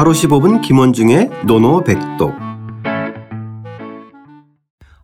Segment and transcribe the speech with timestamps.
[0.00, 2.32] 하루 15분 김원중의 노노백독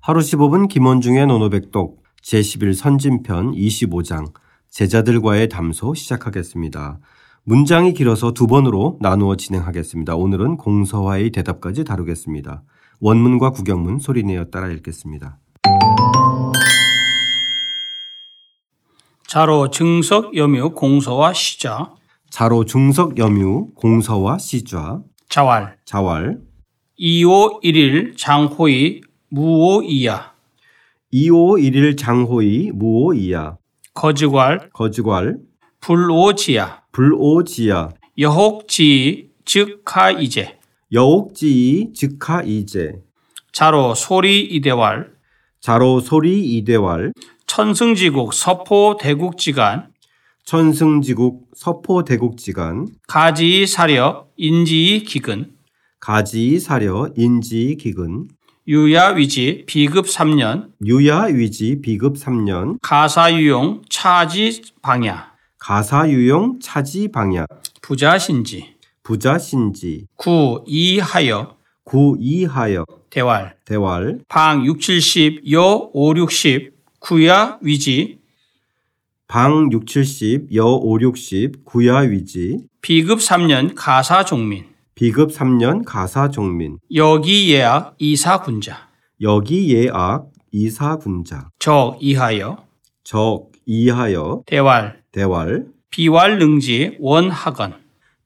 [0.00, 4.32] 하루 15분 김원중의 노노백독 제11 선진편 25장
[4.70, 6.98] 제자들과의 담소 시작하겠습니다.
[7.44, 10.16] 문장이 길어서 두 번으로 나누어 진행하겠습니다.
[10.16, 12.62] 오늘은 공서와의 대답까지 다루겠습니다.
[13.00, 15.36] 원문과 구경문 소리내어 따라 읽겠습니다.
[19.26, 21.90] 자로 증석 염유 공서와 시자
[22.36, 25.00] 자로 중석 염유 공서와 시좌
[25.30, 25.78] 자왈.
[25.86, 26.36] 자왈.
[27.00, 30.34] 2호 1일 장호이 무오이야
[31.14, 33.56] 2호 1일 장호이 무오이야
[33.94, 34.68] 거즈괄.
[34.74, 35.38] 거즈괄.
[35.80, 40.58] 불오지야 불오지야 여혹지 즉하이제.
[40.92, 43.00] 여옥지이 즉하이제.
[43.50, 45.08] 자로 소리 이대왈.
[45.60, 47.14] 자로 소리 이대왈.
[47.46, 49.95] 천승지국 서포 대국지간
[50.46, 55.56] 천승지국 서포대국지간 가지 사려 인지 기근
[55.98, 58.28] 가지 사려 인지 기근
[58.68, 67.44] 유야위지 비급 3년 유야위지 비급 3년 가사유용 차지 방야 가사유용 차지 방야
[67.82, 78.20] 부자신지 부자신지 구 이하여 구이하여 대왈 대왈 방 6, 70, 여 5, 60, 구야 위지,
[79.28, 82.58] 방 6, 70, 여 5, 60, 구야 위지.
[82.80, 86.78] 비급 3년 가사 종민, 비급 3년 가사 종민.
[86.94, 88.88] 여기 예약 이사 군자,
[89.20, 91.48] 여기 예악 이사 군자.
[91.58, 92.58] 적 이하여.
[93.02, 94.42] 적 이하여.
[94.46, 97.74] 대왈 대왈 비왈 능지 원학원,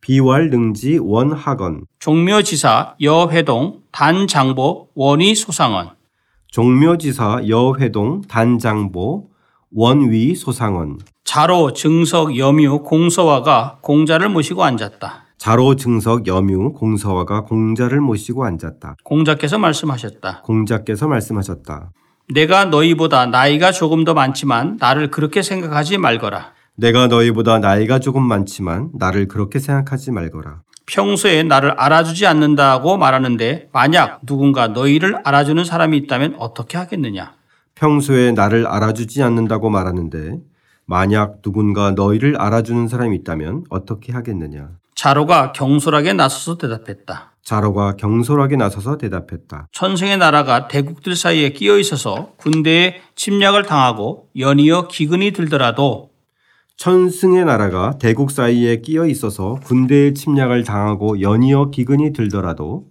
[0.02, 5.90] 비왈 능지 원학원 종묘지사 여회동 단장보 원위 소상원,
[6.48, 9.30] 종묘지사 여회동 단장보
[9.72, 15.27] 원위 소상원 자로 증석 염유 공서화가 공자를 모시고 앉았다.
[15.38, 18.96] 자로 증석 염유 공서화가 공자를 모시고 앉았다.
[19.04, 20.42] 공자께서 말씀하셨다.
[20.42, 21.92] 공자께서 말씀하셨다.
[22.34, 26.52] 내가 너희보다 나이가 조금 더 많지만 나를 그렇게 생각하지 말거라.
[26.77, 30.62] 내가 너희보다 나이가 조금 많지만 나를 그렇게 생각하지 말거라.
[30.86, 37.39] 평소에 나를 알아주지 않는다고 말하는데 만약 누군가 너희를 알아주는 사람이 있다면 어떻게 하겠느냐?
[37.80, 40.39] 평소에 나를 알아주지 않는다고 말하는데
[40.85, 44.68] 만약 누군가 너희를 알아주는 사람이 있다면 어떻게 하겠느냐.
[44.95, 47.33] 자로가 경솔하게 나서서 대답했다.
[47.42, 49.69] 자로가 경솔하게 나서서 대답했다.
[49.73, 56.11] 천생의 나라가 대국들 사이에 끼어 있어서 군대에 침략을 당하고 연이어 기근이 들더라도
[56.77, 62.85] 천승의 나라가 대국 사이에 끼어 있어서 군대의 침략을 당하고 연이어 기근이 들더라도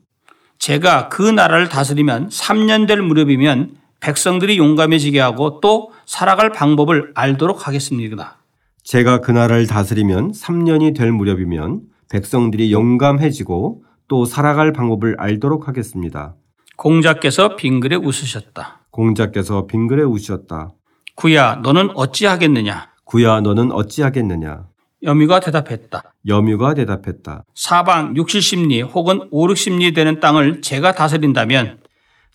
[0.58, 8.38] 제가 그 나라를 다스리면 3년 될 무렵이면 백성들이 용감해지게 하고 또 살아갈 방법을 알도록 하겠습니다.
[8.84, 16.36] 제가 그 나라를 다스리면 3년이 될 무렵이면 백성들이 용감해지고 또 살아갈 방법을 알도록 하겠습니다.
[16.76, 18.82] 공자께서 빙글에 웃으셨다.
[18.90, 20.70] 공자께서 빙글에 우셨다.
[21.16, 22.90] 구야 너는 어찌하겠느냐?
[23.04, 24.66] 구야 너는 어찌하겠느냐.
[25.04, 26.14] 여미가 대답했다.
[26.28, 27.44] 염유가 대답했다.
[27.54, 31.80] 사방 6, 70리 혹은 5, 60리 되는 땅을 제가 다스린다면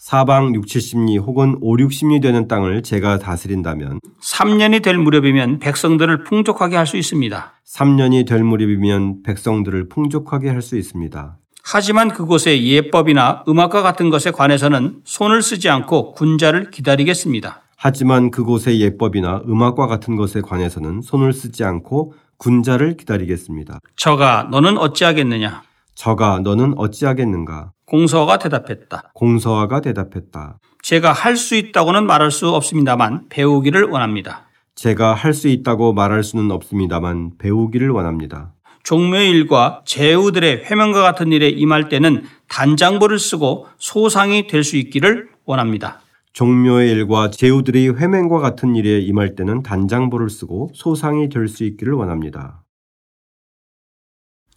[0.04, 6.76] 사방 6, 70리 혹은 5, 60리 되는 땅을 제가 다스린다면 3년이 될 무렵이면 백성들을 풍족하게
[6.76, 7.54] 할 수 있습니다.
[7.66, 11.38] 3년이 될 무렵이면 백성들을 풍족하게 할 수 있습니다.
[11.62, 17.62] 하지만 그곳의 예법이나 음악과 같은 것에 관해서는 손을 쓰지 않고 군자를 기다리겠습니다.
[17.74, 23.78] 하지만 그곳의 예법이나 음악과 같은 것에 관해서는 손을 쓰지 않고 군자를 기다리겠습니다.
[23.96, 25.62] 저가 너는 어찌하겠느냐?
[25.94, 27.72] 저가 너는 어찌하겠는가?
[27.86, 29.12] 공서가 대답했다.
[29.14, 30.58] 공서화가 대답했다.
[30.82, 34.46] 제가 할 수 있다고는 말할 수 없습니다만 배우기를 원합니다.
[34.74, 38.52] 제가 할 수 있다고 말할 수는 없습니다만 배우기를 원합니다.
[38.82, 46.00] 종묘 일과 제후들의 회명과 같은 일에 임할 때는 단장보를 쓰고 소상이 될 수 있기를 원합니다.
[46.34, 52.63] 종묘의 일과 제후들이 회맹과 같은 일에 임할 때는 단장보를 쓰고 소상이 될 수 있기를 원합니다.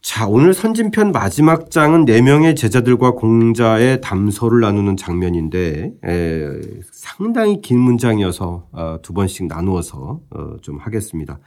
[0.01, 6.47] 자, 오늘 선진편 마지막 장은 네 명의 제자들과 공자의 담소를 나누는 장면인데 에,
[6.91, 11.39] 상당히 긴 문장이어서 어, 두 번씩 나누어서 어, 좀 하겠습니다.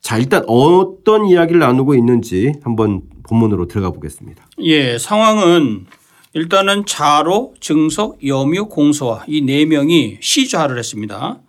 [0.00, 4.44] 자, 일단 어떤 이야기를 나누고 있는지 한번 본문으로 들어가 보겠습니다.
[4.60, 5.86] 예, 상황은
[6.34, 11.40] 일단은 자로, 증석, 여묘, 공소와 이 네 명이 시좌를 했습니다.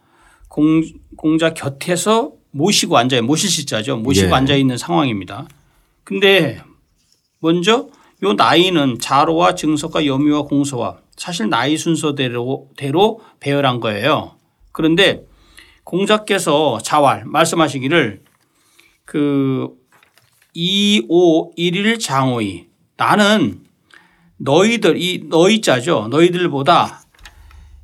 [0.48, 0.84] 공,
[1.18, 3.24] 공자 곁에서 모시고 앉아요.
[3.24, 3.98] 모실 시자죠.
[3.98, 4.34] 모시고 예.
[4.34, 5.48] 앉아 있는 상황입니다.
[6.04, 6.62] 근데
[7.40, 7.90] 먼저
[8.24, 14.38] 요 나이는 자로와 증석과 여묘와 공소와 사실 나이 순서대로 대로 배열한 거예요.
[14.72, 15.26] 그런데
[15.84, 18.24] 공자께서 자왈 말씀하시기를
[19.06, 19.70] 그
[20.54, 23.64] 2, 5, 1일 장호이 나는
[24.38, 26.08] 너희들 이 너희 자죠.
[26.10, 27.04] 너희들보다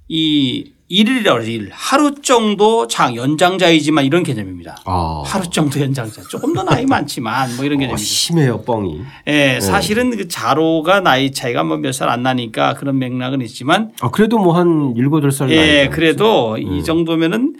[0.08, 1.70] 이 일일이라고 그래서 일.
[1.72, 4.78] 하루 정도 장 연장자이지만 이런 개념입니다.
[4.86, 5.22] 아.
[5.26, 6.24] 하루 정도 연장자.
[6.30, 7.98] 조금 더 나이 많지만 뭐 이런 어, 개념입니다.
[7.98, 9.00] 심해요, 뻥이.
[9.28, 14.10] 예, 사실은 그 자로가 나이 차이가 뭐 몇 살 안 나니까 그런 맥락은 있지만 아,
[14.10, 15.58] 그래도 뭐한 일곱 여덟 살 나이.
[15.58, 17.56] 예, 그래도 이 정도면은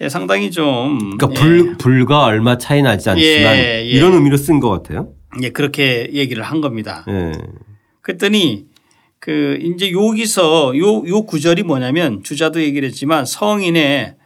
[0.00, 1.16] 예, 상당히 좀 음.
[1.18, 3.84] 그러니까 예, 불, 불과 얼마 차이 나지 않지만 예, 예.
[3.84, 5.08] 이런 의미로 쓴 것 같아요.
[5.42, 7.04] 예, 그렇게 얘기를 한 겁니다.
[7.08, 7.32] 예.
[8.02, 8.69] 그랬더니
[9.20, 14.16] 그 이제 여기서 요, 요 구절이 뭐냐면 주자도 얘기를 했지만 성인의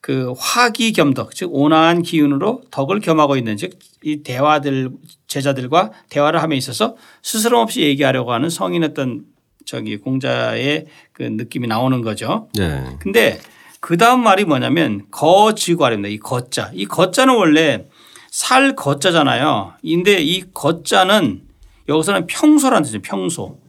[0.00, 4.90] 그 화기 겸덕 즉 온화한 기운으로 덕을 겸하고 있는 즉 이 대화들
[5.26, 9.24] 제자들과 대화를 함에 있어서 스스럼 없이 얘기하려고 하는 성인 어떤
[9.66, 12.48] 저기 공자의 그 느낌이 나오는 거죠.
[12.56, 12.82] 네.
[13.00, 13.38] 근데
[13.80, 16.08] 그 다음 말이 뭐냐면 거지과입니다.
[16.08, 16.70] 이 거자.
[16.74, 17.86] 이 거자는 원래
[18.30, 19.74] 살 거자잖아요.
[19.82, 21.42] 근데 이 거자는
[21.88, 23.02] 여기서는 평소라는 뜻이에요.
[23.02, 23.59] 평소.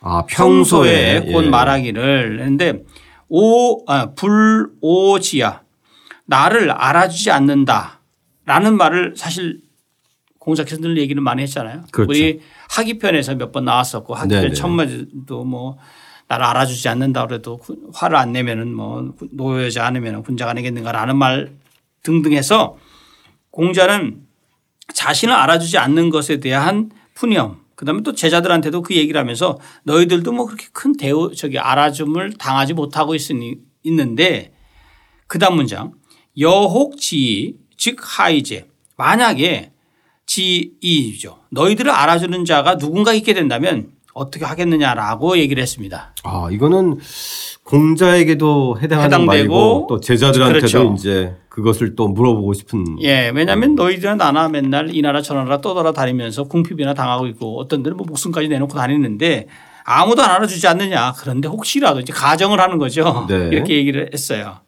[0.00, 1.32] 아, 평소에 평소에.
[1.32, 1.48] 곧 예.
[1.50, 2.82] 말하기를 했는데
[3.28, 5.62] 오, 아, 불오지야.
[6.26, 8.00] 나를 알아주지 않는다.
[8.46, 9.60] 라는 말을 사실
[10.38, 11.82] 공자께서 늘 얘기를 많이 했잖아요.
[11.90, 12.10] 그렇죠.
[12.10, 12.40] 우리
[12.70, 14.54] 학기편에서 몇 번 나왔었고 학기편 네네.
[14.54, 15.76] 첫 마디도 뭐
[16.28, 21.52] 나를 알아주지 않는다 그래도 군- 화를 안 내면은 뭐 노여지 않으면 군자가 내겠는가라는 말
[22.02, 22.76] 등등 해서
[23.50, 24.20] 공자는
[24.94, 30.66] 자신을 알아주지 않는 것에 대한 푸념 그다음에 또 제자들한테도 그 얘기를 하면서 너희들도 뭐 그렇게
[30.72, 33.54] 큰 대우 저기 알아줌을 당하지 못하고 있으니
[33.84, 34.52] 있는데
[35.28, 35.92] 그다음 문장.
[36.36, 38.68] 여혹지 즉 하이제.
[38.96, 39.70] 만약에
[40.26, 41.38] 지이죠.
[41.50, 46.14] 너희들을 알아주는 자가 누군가 있게 된다면 어떻게 하겠느냐라고 얘기를 했습니다.
[46.24, 46.98] 아, 이거는
[47.64, 50.94] 공자에게도 해당하는 해당되고 말이고 또 제자들한테도 그렇죠.
[50.96, 55.92] 이제 그것을 또 물어보고 싶은 예, 왜냐하면 너희들은 나나 맨날 이 나라 저 나라 떠돌아
[55.92, 59.48] 다니면서 궁핍이나 당하고 있고 어떤 데는 뭐 목숨까지 내놓고 다니는데
[59.84, 61.14] 아무도 안 알아주지 않느냐.
[61.18, 63.26] 그런데 혹시라도 이제 가정을 하는 거죠.
[63.28, 63.48] 네.
[63.52, 64.58] 이렇게 얘기를 했어요.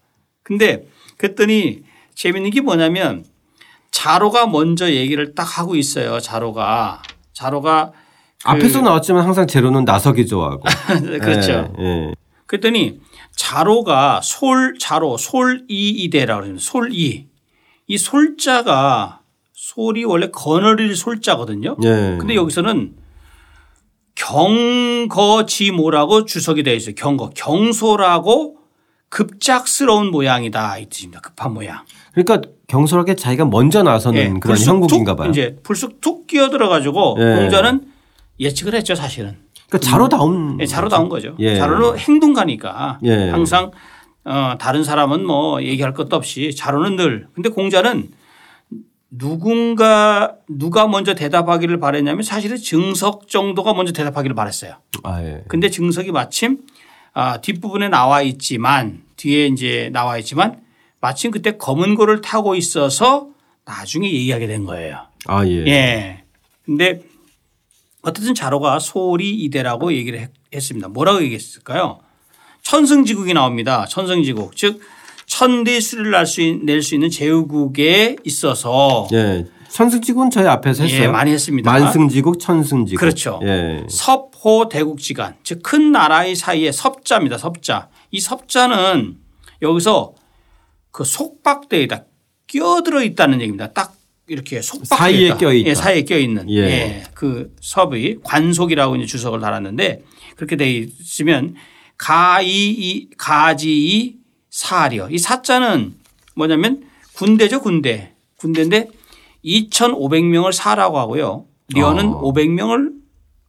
[0.42, 0.86] 근데
[1.16, 1.82] 그랬더니
[2.14, 3.24] 재밌는 게 뭐냐면
[3.90, 6.20] 자로가 먼저 얘기를 딱 하고 있어요.
[6.20, 7.02] 자로가.
[7.32, 7.99] 자로가 그
[8.44, 10.62] 앞에서 나왔지만 항상 제로는 나서기 좋아하고.
[11.20, 11.72] 그렇죠.
[11.78, 12.14] 예, 예.
[12.46, 13.00] 그랬더니
[13.36, 17.28] 자로가 솔 자로 솔이이대라고 그러는 솔이
[17.86, 19.20] 이 솔자가
[19.52, 21.76] 솔이 원래 거느릴 솔자거든요.
[21.84, 22.16] 예.
[22.18, 22.94] 근데 여기서는
[24.14, 26.94] 경거지모라고 주석이 되어 있어요.
[26.96, 28.56] 경거 경솔하고
[29.08, 31.20] 급작스러운 모양이다 이 뜻입니다.
[31.20, 31.84] 급한 모양.
[32.12, 35.30] 그러니까 경솔하게 자기가 먼저 나서는 예, 그런 형국인가 툭 봐요.
[35.30, 37.40] 이제 불쑥 툭 끼어들어 가지고 예.
[37.40, 37.89] 공자는
[38.40, 39.36] 예측을 했죠 사실은.
[39.68, 41.36] 그러니까 자로다운 예, 자로다운 거죠.
[41.38, 41.56] 예.
[41.56, 43.30] 자로는 행동가니까 예.
[43.30, 43.70] 항상
[44.24, 47.28] 어, 다른 사람은 뭐 얘기할 것도 없이 자로는 늘.
[47.34, 48.10] 근데 공자는
[49.10, 54.74] 누군가 누가 먼저 대답하기를 바랬냐면 사실은 증석 정도가 먼저 대답하기를 바랬어요.
[55.02, 55.44] 아, 예.
[55.48, 56.58] 근데 증석이 마침
[57.12, 60.60] 아, 뒷부분에 나와 있지만 뒤에 이제 나와 있지만
[61.00, 63.28] 마침 그때 검은 고를 타고 있어서
[63.64, 65.00] 나중에 얘기하게 된 거예요.
[65.26, 65.66] 아, 예.
[65.66, 66.24] 예.
[66.64, 67.02] 근데
[68.02, 70.88] 어쨌든 자로가 소리 이대라고 얘기를 했- 했습니다.
[70.88, 72.00] 뭐라고 얘기했을까요?
[72.62, 73.84] 천승지국이 나옵니다.
[73.88, 74.56] 천승지국.
[74.56, 74.80] 즉
[75.26, 76.10] 천대 수를
[76.64, 79.46] 낼수 있는 제후국에 있어서 예.
[79.68, 81.02] 천승지국은 저희 앞에서 했어요.
[81.02, 81.70] 예, 많이 했습니다.
[81.70, 82.98] 만승지국, 천승지국.
[83.00, 83.38] 그렇죠.
[83.44, 83.84] 예.
[83.88, 87.38] 섭호 대국지간 즉 큰 나라의 사이에 섭자입니다.
[87.38, 87.88] 섭자.
[88.10, 89.16] 이 섭자는
[89.62, 90.14] 여기서
[90.90, 92.04] 그 속박대에다
[92.48, 93.72] 끼어들어 있다는 얘기입니다.
[93.72, 93.94] 딱
[94.30, 95.68] 이렇게 속박 사이에 껴 있다.
[95.70, 96.48] 예, 사이에 껴 있는.
[96.50, 96.58] 예.
[96.58, 97.02] 예.
[97.14, 100.04] 그 섭의 관속이라고 이제 주석을 달았는데
[100.36, 101.56] 그렇게 돼 있으면
[101.98, 104.16] 가이 가지이
[104.48, 105.94] 사려 이 사자는
[106.36, 106.84] 뭐냐면
[107.14, 108.88] 군대죠 군대 군대인데
[109.44, 111.46] 2,500명을 사라고 하고요.
[111.74, 112.20] 려는 아.
[112.20, 112.92] 500명을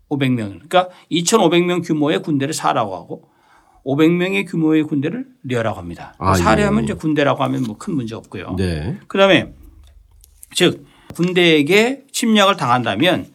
[0.09, 3.29] 500명 그러니까 2,500명 규모의 군대를 사라고 하고
[3.85, 6.15] 500명의 규모의 군대를 려라고 합니다.
[6.17, 6.83] 아, 사례하면 예.
[6.85, 8.55] 이제 군대라고 하면 뭐 큰 문제 없고요.
[8.57, 8.97] 네.
[9.07, 9.53] 그다음에
[10.55, 13.31] 즉 군대에게 침략을 당한다면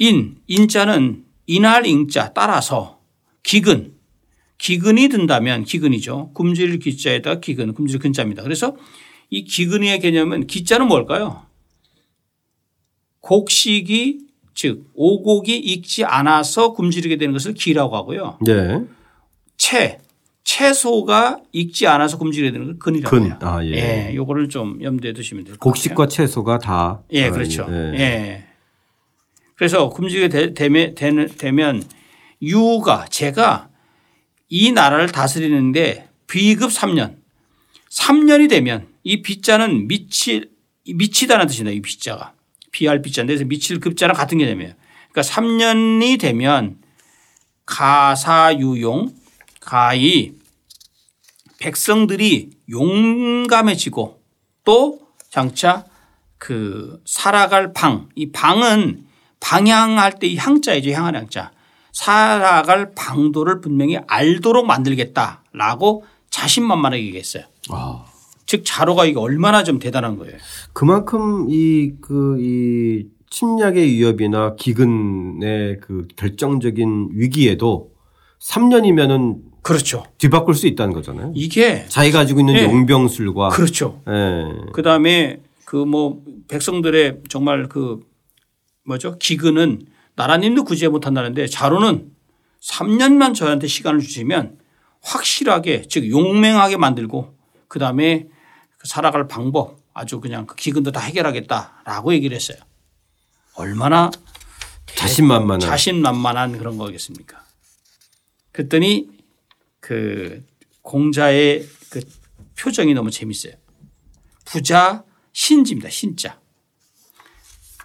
[0.00, 3.00] 인 인자는 인할 인자 따라서
[3.42, 3.94] 기근
[4.58, 6.32] 기근이 든다면 기근이죠.
[6.34, 8.42] 굶주릴 기자에다 기근 굶주릴 근자입니다.
[8.42, 8.76] 그래서
[9.30, 11.46] 이 기근의 개념은 기자는 뭘까요?
[13.20, 18.38] 곡식이 즉 오곡이 익지 않아서 굶주리게 되는 것을 기라고 하고요.
[18.44, 18.84] 네.
[19.56, 20.00] 채
[20.58, 23.26] 채소가 익지 않아서 굶주리게 되는 걸 근이라고 근.
[23.26, 23.38] 해요.
[23.42, 24.08] 아, 예.
[24.10, 25.70] 예, 요거를 좀 염두에 두시면 될 것 같아요.
[25.72, 27.02] 곡식과 채소가 다.
[27.12, 27.66] 예, 아, 그렇죠.
[27.70, 27.74] 예.
[27.98, 28.44] 예.
[29.56, 29.90] 그래서
[30.30, 31.82] 되- 되면, 되면
[32.40, 33.68] 유가 제가
[34.48, 37.16] 이 나라를 다스리는데 비급 3년
[37.90, 40.48] 3년이 되면 이 빗자는 미치
[40.86, 41.76] 미치다는 뜻입니다.
[41.76, 42.32] 이 빗자가
[42.72, 44.72] BRP자인데 그래서 미칠 급자랑 같은 개념이에요.
[45.12, 46.78] 그러니까 3년이 되면
[47.66, 49.12] 가사유용
[49.68, 50.32] 가히
[51.60, 54.18] 백성들이 용감해지고
[54.64, 55.84] 또 장차
[56.38, 59.04] 그 살아갈 방, 이 방은
[59.40, 60.90] 방향할 때 이 향자이죠.
[60.92, 61.50] 향할 향자.
[61.92, 67.42] 살아갈 방도를 분명히 알도록 만들겠다라고 자신만만하게 얘기했어요.
[67.70, 68.06] 아.
[68.46, 70.34] 즉 자로가 이게 얼마나 좀 대단한 거예요.
[70.72, 77.92] 그만큼 이 그 이 침략의 위협이나 기근의 그 결정적인 위기에도
[78.40, 80.02] 3년이면은 그렇죠.
[80.16, 81.32] 뒤바꿀 수 있다는 거잖아요.
[81.34, 82.64] 이게 자기 가지고 있는 예.
[82.64, 84.00] 용병술과 그렇죠.
[84.08, 84.70] 예.
[84.72, 88.00] 그 다음에 그 뭐 백성들의 정말 그
[88.86, 89.82] 뭐죠 기근은
[90.16, 92.10] 나라님도 구제 못한다는데 자로는
[92.62, 94.58] 3년만 저한테 시간을 주시면
[95.02, 97.36] 확실하게 즉 용맹하게 만들고
[97.68, 98.28] 그 다음에
[98.84, 102.56] 살아갈 방법 아주 그냥 그 기근도 다 해결하겠다라고 얘기를 했어요.
[103.54, 104.10] 얼마나
[104.96, 107.42] 자신만만한 자신만만한 그런 거겠습니까?
[108.52, 109.17] 그랬더니
[109.88, 110.44] 그
[110.82, 112.02] 공자의 그
[112.58, 113.54] 표정이 너무 재밌어요.
[114.44, 115.02] 부자
[115.32, 115.88] 신지입니다.
[115.88, 116.38] 신자.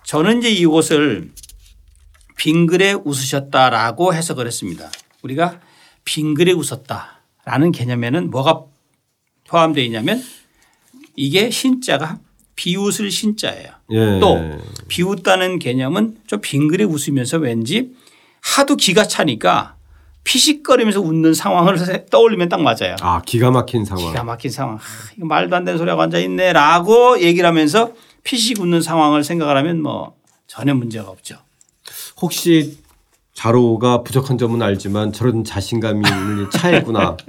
[0.03, 1.31] 저는 이제 이곳을
[2.35, 4.91] 빙글에 웃으셨다라고 해석을 했습니다.
[5.21, 5.61] 우리가
[6.03, 8.65] 빙글에 웃었다라는 개념에는 뭐가
[9.47, 10.21] 포함되어 있냐면
[11.15, 12.19] 이게 신자가
[12.57, 13.71] 비웃을 신자예요.
[13.91, 14.19] 예.
[14.19, 17.95] 또 비웃다는 개념은 좀 빙글에 웃으면서 왠지
[18.41, 19.77] 하도 기가 차니까
[20.23, 21.77] 피식거리면서 웃는 상황을
[22.09, 22.95] 떠올리면 딱 맞아요.
[23.01, 24.07] 아 기가 막힌 상황.
[24.07, 24.75] 기가 막힌 상황.
[24.77, 24.81] 하,
[25.17, 27.91] 이거 말도 안 되는 소리하고 앉아 있네 라고 얘기를 하면서
[28.23, 30.15] 피식 웃는 상황을 생각을 하면 뭐
[30.47, 31.35] 전혀 문제가 없죠.
[32.21, 32.77] 혹시
[33.33, 36.03] 자로가 부족한 점은 알지만 저런 자신감이
[36.51, 37.17] 차있구나.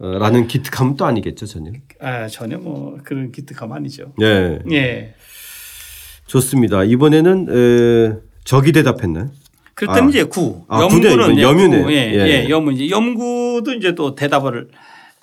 [0.00, 1.72] 어, 라는 기특함은 또 아니겠죠 전혀.
[2.00, 4.12] 아, 전혀 뭐 그런 기특함 아니죠.
[4.22, 4.58] 예.
[4.70, 5.14] 예.
[6.26, 6.84] 좋습니다.
[6.84, 9.30] 이번에는 에, 적이 대답했나요?
[9.78, 10.08] 그랬더니 아.
[10.08, 10.64] 이제 구.
[10.66, 11.84] 아, 염구는 염유네요.
[11.84, 11.92] 구.
[11.92, 12.26] 예, 예.
[12.26, 12.48] 예.
[12.48, 14.70] 염구 이제 염구도 이제 또 대답을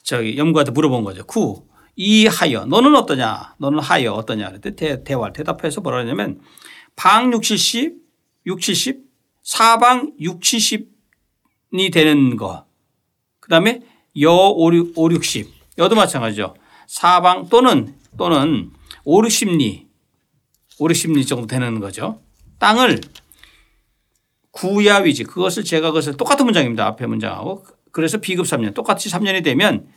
[0.01, 1.25] 저기 염구한테 물어본 거죠.
[1.25, 1.65] 구.
[1.97, 3.55] 이 하여 너는 어떠냐?
[3.57, 4.47] 너는 하여 어떠냐?
[4.47, 6.39] 그랬더니 대, 대화 대답해서 뭐라 그러냐면
[6.95, 7.95] 방 6, 70,
[8.45, 9.01] 6, 70,
[9.43, 12.65] 사방 6, 70이 되는 거.
[13.41, 13.81] 그다음에
[14.21, 15.51] 여 5, 6, 5, 60.
[15.79, 16.55] 여도 마찬가지죠.
[16.87, 18.71] 사방 또는 또는
[19.03, 19.87] 5, 60리
[20.79, 22.21] 5, 60리 정도 되는 거죠.
[22.59, 23.01] 땅을
[24.55, 26.85] 구야위지 그것을 제가 그것을 똑같은 문장입니다.
[26.87, 29.87] 앞에 문장하고 그래서 비급 3년 똑같이 3년이 되면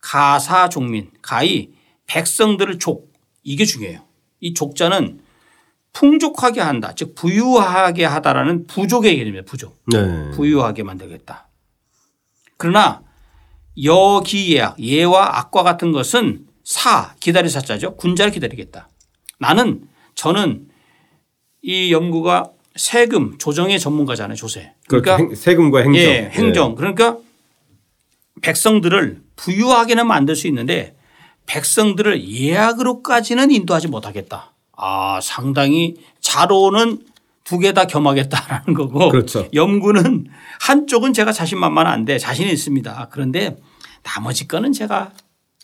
[0.00, 1.72] 가사족민 가히
[2.06, 4.04] 백성들을 족 이게 중요해요.
[4.40, 5.20] 이 족자는
[5.94, 6.94] 풍족하게 한다.
[6.94, 9.50] 즉 부유하게 하다라는 부족의 개념입니다.
[9.50, 9.82] 부족.
[9.86, 10.30] 네.
[10.32, 11.48] 부유하게 만들겠다.
[12.58, 13.02] 그러나
[13.82, 17.96] 여기예약 예와 악과 같은 것은 사 기다릴 사자죠.
[17.96, 18.88] 군자를 기다리겠다.
[19.38, 20.68] 나는 저는
[21.62, 24.36] 이 연구가 세금 조정의 전문가잖아요.
[24.36, 24.72] 조세.
[24.88, 26.02] 그러니까 행, 세금과 행정.
[26.02, 26.74] 예, 행정.
[26.74, 27.18] 그러니까
[28.40, 30.96] 백성들을 부유하게는 만들 수 있는데
[31.46, 34.52] 백성들을 예약으로까지는 인도하지 못하겠다.
[34.76, 37.00] 아, 상당히 자로는
[37.44, 39.08] 두 개 다 겸하겠다라는 거고.
[39.10, 39.48] 그렇죠.
[39.52, 40.26] 염구는
[40.60, 43.08] 한쪽은 제가 자신만만한데 자신이 있습니다.
[43.10, 43.56] 그런데
[44.04, 45.10] 나머지 거는 제가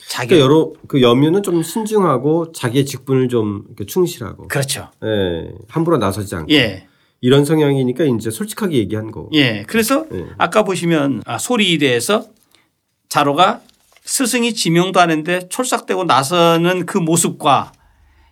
[0.09, 4.49] 자기 그러니까 여러 그 염유는 좀 신중하고 자기의 직분을 좀 충실하고.
[4.49, 4.91] 그렇죠.
[5.05, 5.51] 예.
[5.69, 6.53] 함부로 나서지 않고.
[6.53, 6.87] 예.
[7.21, 9.29] 이런 성향이니까 이제 솔직하게 얘기한 거.
[9.33, 9.65] 예.
[9.67, 10.27] 그래서 예.
[10.39, 12.27] 아까 보시면 아, 소리에 대해서
[13.09, 13.63] 자로가
[14.05, 17.73] 스승이 지명도 하는데 촐싹대고 나서는 그 모습과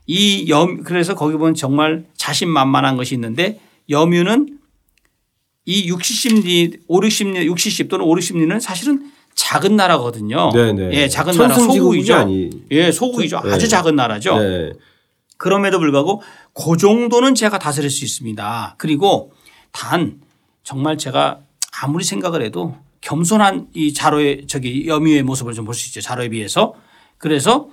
[0.06, 4.58] 이 염, 그래서 거기 보면 정말 자신만만한 것이 있는데 염유는
[5.66, 10.50] 이 60리, 5, 60리, 60십 또는 5, 60리는 사실은 작은 나라거든요.
[10.52, 10.90] 네네.
[10.92, 12.14] 예, 작은 나라 소국이죠.
[12.14, 12.50] 아니.
[12.70, 13.42] 예, 소국이죠.
[13.44, 13.52] 네.
[13.52, 14.38] 아주 작은 나라죠.
[14.38, 14.72] 네.
[15.36, 16.22] 그럼에도 불구하고
[16.56, 18.75] 그 정도는 제가 다스릴 수 있습니다.
[18.78, 19.32] 그리고
[19.72, 20.20] 단
[20.64, 21.40] 정말 제가
[21.82, 26.00] 아무리 생각을 해도 겸손한 이 자로의 저기 염유의 모습을 좀 볼 수 있죠.
[26.00, 26.75] 자로에 비해서.
[27.18, 27.68] 그래서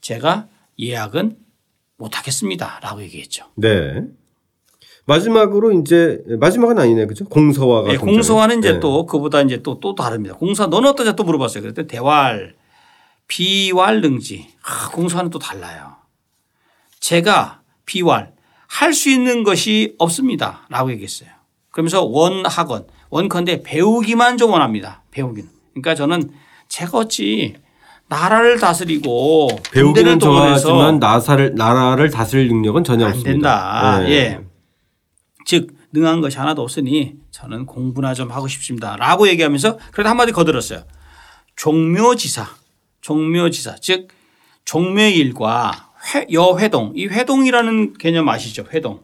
[0.00, 0.46] 제가
[0.78, 1.36] 예약은
[1.96, 2.78] 못 하겠습니다.
[2.82, 3.46] 라고 얘기했죠.
[3.56, 4.02] 네.
[5.06, 7.06] 마지막으로 이제 마지막은 아니네.
[7.06, 7.24] 그죠?
[7.26, 7.88] 공서화가.
[7.92, 8.14] 예, 동작해요.
[8.16, 8.80] 공서와는 이제 네.
[8.80, 10.34] 또 그보다 이제 또, 또 다릅니다.
[10.36, 11.62] 공사 너는 어떠냐 또 물어봤어요.
[11.62, 12.54] 그랬더니 대활,
[13.28, 14.48] 비활 능지.
[14.62, 15.94] 아, 공서와는 또 달라요.
[17.00, 18.32] 제가 비활
[18.68, 20.66] 할 수 있는 것이 없습니다.
[20.68, 21.30] 라고 얘기했어요.
[21.70, 25.02] 그러면서 원학원, 원컨대 배우기만 좀 원합니다.
[25.12, 25.48] 배우기는.
[25.72, 26.32] 그러니까 저는
[26.68, 27.54] 제가 어찌
[28.08, 33.30] 나라를 다스리고 배우기는 좋아하지만 나사를 나라를 다스릴 능력은 전혀 안 없습니다.
[33.32, 33.98] 된다.
[34.00, 34.10] 네.
[34.10, 34.40] 예.
[35.44, 38.96] 즉 능한 것이 하나도 없으니 저는 공부나 좀 하고 싶습니다.
[38.96, 40.84] 라고 얘기하면서 그래도 한마디 거들었어요.
[41.56, 42.46] 종묘지사,
[43.00, 44.08] 종묘지사 즉
[44.64, 48.64] 종묘의 일과 회, 여회동 이 회동이라는 개념 아시죠?
[48.72, 49.00] 회동.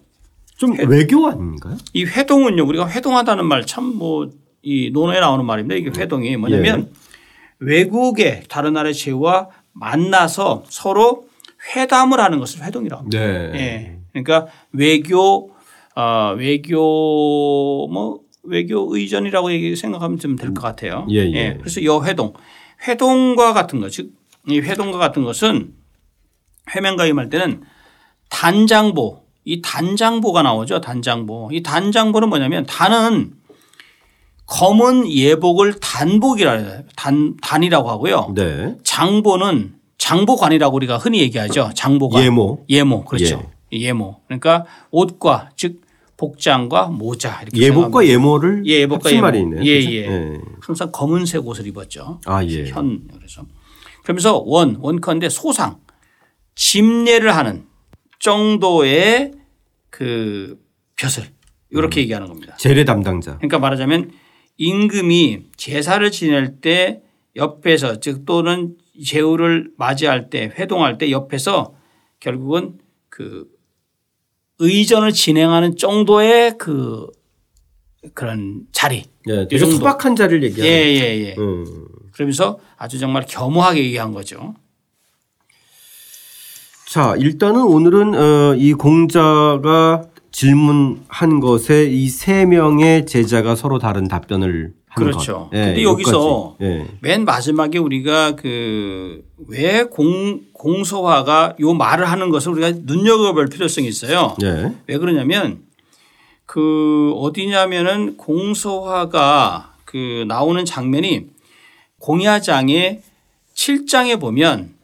[0.57, 1.77] 좀 외교 아닌가요?
[1.93, 4.31] 이 회동은요 우리가 회동하다는 말 참 뭐
[4.65, 6.97] 이 논어에 나오는 말인데 이게 회동이 뭐냐면 예.
[7.59, 11.27] 외국의 다른 나라의 제후와 만나서 서로
[11.75, 13.19] 회담을 하는 것을 회동이라고 합니다.
[13.19, 13.51] 네.
[13.55, 13.99] 예.
[14.13, 15.51] 그러니까 외교
[15.97, 21.07] 어 외교 뭐 외교 의전이라고 생각하면 좀 될 것 같아요.
[21.11, 21.57] 예, 예.
[21.59, 22.33] 그래서 여회동
[22.87, 24.13] 회동과 같은 것, 즉
[24.49, 25.73] 이 회동과 같은 것은
[26.71, 27.63] 해명가 임할 때는
[28.31, 30.81] 단장보 이 단장보가 나오죠.
[30.81, 31.51] 단장보.
[31.53, 33.33] 이 단장보는 뭐냐면 단은
[34.47, 36.83] 검은 예복을 단복이라 해요.
[36.97, 38.33] 단 단이라고 하고요.
[38.35, 38.77] 네.
[38.85, 41.71] 장보는 장보관이라고 우리가 흔히 얘기하죠.
[41.75, 42.23] 장보관.
[42.23, 42.65] 예모.
[42.69, 43.05] 예모.
[43.05, 43.51] 그렇죠.
[43.73, 44.21] 예 모.
[44.27, 45.81] 그러니까 옷과 즉
[46.17, 49.23] 복장과 모자 이렇게 예복과 예모를 예, 예복과 합친 예모.
[49.23, 49.65] 말이네요.
[49.65, 49.93] 예, 그죠?
[49.93, 50.39] 예.
[50.61, 52.21] 항상 검은색 옷을 입었죠.
[52.27, 52.67] 아, 예.
[52.67, 53.43] 현 그래서
[54.05, 55.79] 그러면서 원 원컨대 소상
[56.55, 57.67] 집례를 하는
[58.19, 59.33] 정도의
[59.91, 60.59] 그
[60.97, 61.25] 벼슬
[61.71, 62.03] 이렇게 음.
[62.03, 62.55] 얘기하는 겁니다.
[62.59, 63.37] 재래 담당자.
[63.39, 64.13] 그러니까 말하자면
[64.59, 67.03] 임금이 제사를 지낼 때
[67.37, 71.75] 옆에서 즉 또는 제후를 맞이할 때 회동할 때 옆에서
[72.21, 72.79] 결국은
[73.09, 73.47] 그
[74.59, 77.07] 의전을 진행하는 정도의 그
[78.15, 79.05] 그런 자리.
[79.29, 79.59] 예, 이 되게.
[79.59, 80.71] 소박한 자리를 예, 얘기하는.
[80.71, 81.35] 예, 예.
[81.39, 81.65] 음.
[82.13, 84.55] 그러면서 아주 정말 겸허하게 얘기한 거죠.
[86.93, 94.75] 자, 일단은 오늘은 어, 이 공자가 질문한 것에 이 세 명의 제자가 서로 다른 답변을
[94.89, 95.49] 한 그렇죠.
[95.49, 95.51] 것.
[95.55, 96.57] 예, 근데 여기서.
[96.61, 96.87] 예.
[97.01, 104.37] 맨 마지막에 우리가 그 왜 공, 공소화가 요 말을 하는 것을 우리가 눈여겨볼 필요성이 있어요.
[104.43, 104.75] 예.
[104.87, 105.63] 왜 그러냐면
[106.45, 111.29] 그 어디냐면은 공소화가 그 나오는 장면이
[112.01, 113.01] 공야장의
[113.55, 114.75] 7장에 보면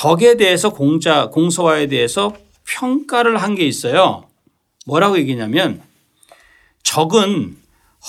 [0.00, 2.32] 적에 대해서 공자 공소화에 대해서
[2.64, 4.22] 평가를 한 게 있어요.
[4.86, 5.80] 뭐라고 얘기냐면
[6.84, 7.56] 적은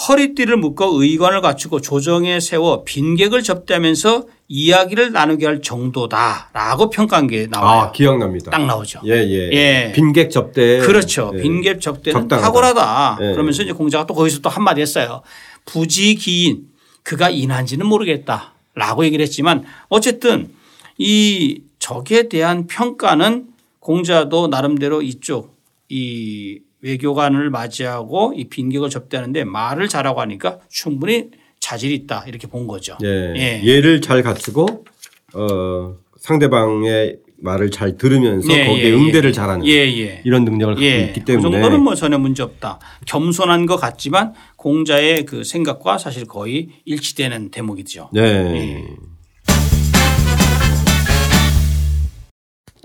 [0.07, 7.81] 허리띠를 묶어 의관을 갖추고 조정에 세워 빈객을 접대하면서 이야기를 나누게 할 정도다라고 평가한 게 나와요.
[7.81, 8.51] 아, 기억납니다.
[8.51, 9.01] 딱 나오죠.
[9.05, 9.49] 예, 예.
[9.51, 9.91] 예.
[9.95, 10.77] 빈객 접대.
[10.79, 11.31] 그렇죠.
[11.33, 11.41] 예.
[11.41, 12.45] 빈갭 적대는 적당하다.
[12.47, 13.17] 탁월하다.
[13.21, 13.31] 예.
[13.31, 15.23] 그러면서 이제 공자가 또 거기서 또 한마디 했어요.
[15.65, 16.67] 부지기인
[17.01, 18.53] 그가 인한지는 모르겠다.
[18.75, 20.53] 라고 얘기를 했지만 어쨌든
[20.99, 23.47] 이 적에 대한 평가는
[23.79, 32.25] 공자도 나름대로 이쪽 이 외교관을 맞이하고 이 빈격을 접대하는데 말을 잘하고 하니까 충분히 자질이 있다
[32.27, 32.97] 이렇게 본 거죠.
[33.03, 33.33] 예.
[33.35, 33.67] 예.
[33.67, 34.85] 얘를 잘 갖추고
[35.33, 39.33] 어, 상대방의 말을 잘 들으면서 예, 거기에 예, 응대를 예.
[39.33, 40.21] 잘하는 예, 예.
[40.25, 41.05] 이런 능력을 갖고 예.
[41.05, 42.79] 있기 그 때문에 정도는 뭐 전혀 문제 없다.
[43.05, 48.09] 겸손한 것 같지만 공자의 그 생각과 사실 거의 일치되는 대목이죠.
[48.13, 48.83] 네.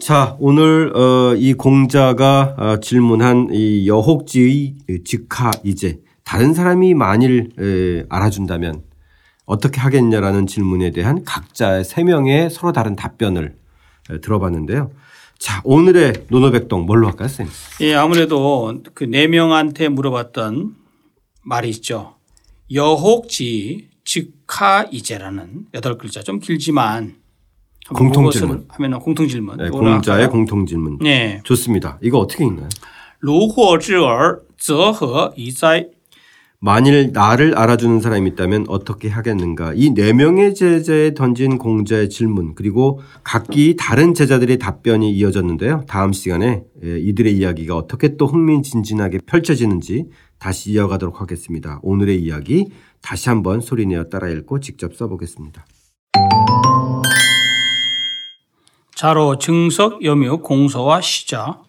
[0.04, 8.04] 자, 오늘 어, 이 공자가 어, 질문한 이 여혹지의 직하 이제 다른 사람이 만일 에,
[8.10, 8.82] 알아준다면
[9.46, 13.56] 어떻게 하겠냐라는 질문에 대한 각자의 세 명의 서로 다른 답변을
[14.10, 14.90] 에, 들어봤는데요.
[15.38, 17.48] 자, 오늘의 노노백동 뭘로 할까요, 쌤?
[17.80, 20.74] 예, 아무래도 그 네 명한테 물어봤던
[21.44, 22.16] 말이 있죠.
[22.70, 27.23] 여혹지 즉하이제라는 여덟 글자 좀 길지만
[27.92, 29.56] 공통 질문 하면은 공통 질문.
[29.58, 30.98] 네, 공자의 공통 질문.
[31.00, 31.40] 네.
[31.44, 31.98] 좋습니다.
[32.02, 32.68] 이거 어떻게 읽나요?
[33.20, 35.86] 로호지얼 저허 이자이
[36.60, 39.72] 만일 나를 알아주는 사람이 있다면 어떻게 하겠는가?
[39.74, 45.84] 이 네 명의 제자에 던진 공자의 질문 그리고 각기 다른 제자들의 답변이 이어졌는데요.
[45.86, 50.06] 다음 시간에 예, 이들의 이야기가 어떻게 또 흥미진진하게 펼쳐지는지
[50.38, 51.80] 다시 이어가도록 하겠습니다.
[51.82, 52.68] 오늘의 이야기
[53.02, 55.66] 다시 한번 소리내어 따라 읽고 직접 써보겠습니다.
[58.94, 61.60] 자로 증석 여묘 공소와 시자.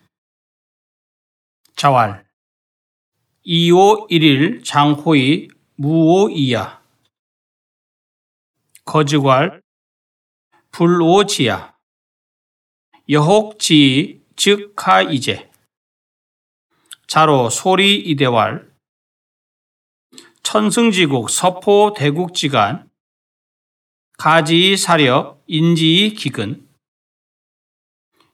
[1.76, 2.24] 자왈
[3.44, 6.84] 2호 1일 장호이 무오이야.
[8.86, 9.64] 거즈괄.
[10.70, 11.76] 불오지야.
[13.10, 15.50] 여혹지 즉하이제.
[17.08, 18.72] 자로 소리 이대왈
[20.44, 22.88] 천승지국 서포 대국지간.
[24.20, 26.65] 가지 사력 인지 기근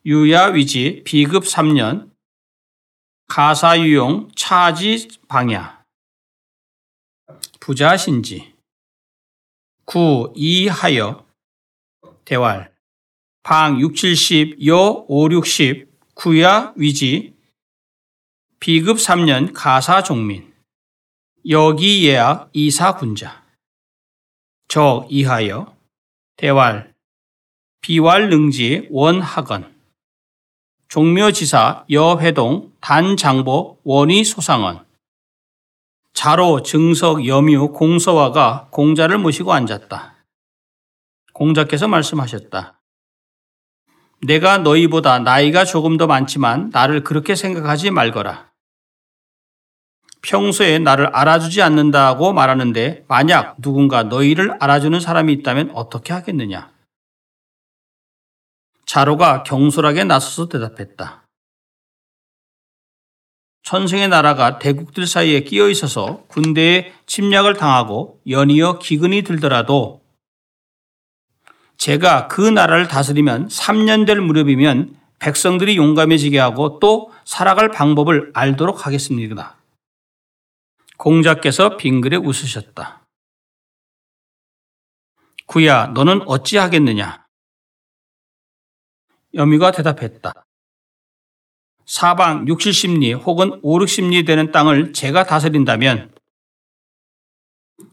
[0.04, 2.10] 유야위지 비급 3년
[3.28, 5.84] 가사유용 차지 방야
[7.60, 8.56] 부자신지
[9.86, 11.24] 구 이하여
[12.26, 12.74] 대왈
[13.44, 17.36] 방 6, 70, 여 5, 60, 구야 위지
[18.60, 20.52] 비급 3년 가사 종민
[21.48, 23.46] 여기 예약 이사 군자
[24.68, 25.78] 적 이하여
[26.38, 26.92] 대왈
[27.82, 29.81] 비왈 능지 원학원
[30.92, 34.86] 종묘지사, 여회동, 단장보, 원희 소상원,
[36.12, 40.16] 자로, 증석, 염유, 공서화가 공자를 모시고 앉았다.
[41.32, 42.82] 공자께서 말씀하셨다.
[44.28, 48.52] 내가 너희보다 나이가 조금 더 많지만 나를 그렇게 생각하지 말거라.
[50.22, 56.71] 평소에 나를 알아주지 않는다고 말하는데 만약 누군가 너희를 알아주는 사람이 있다면 어떻게 하겠느냐?
[58.92, 61.26] 자로가 경솔하게 나서서 대답했다.
[63.64, 70.02] 천생의 나라가 대국들 사이에 끼어 있어서 군대에 침략을 당하고 연이어 기근이 들더라도
[71.78, 79.56] 제가 그 나라를 다스리면 3년 될 무렵이면 백성들이 용감해지게 하고 또 살아갈 방법을 알도록 하겠습니다.
[80.98, 83.06] 공자께서 빙글에 웃으셨다.
[85.46, 87.21] 구야, 너는 어찌 하겠느냐?
[89.34, 90.34] 여미가 대답했다.
[91.86, 96.14] 사방 6, 70리 혹은 5, 60리 되는 땅을 제가 다스린다면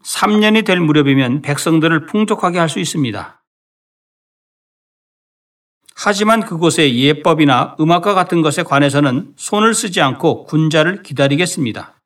[0.05, 3.42] 3년이 될 무렵이면 백성들을 풍족하게 할 수 있습니다.
[6.01, 12.01] 하지만 그곳의 예법이나 음악과 같은 것에 관해서는 손을 쓰지 않고 군자를 기다리겠습니다.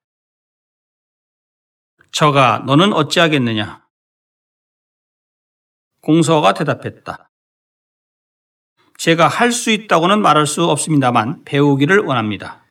[2.10, 3.86] 저가 너는 어찌하겠느냐?
[6.00, 7.31] 공서가 대답했다.
[8.98, 12.62] 제가 할 수 있다고는 말할 수 없습니다만 배우기를 원합니다.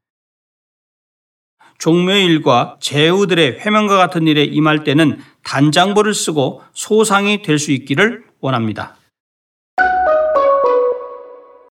[1.80, 8.96] 종묘의 일과 제후들의 회명과 같은 일에 임할 때는 단장보를 쓰고 소상이 될 수 있기를 원합니다.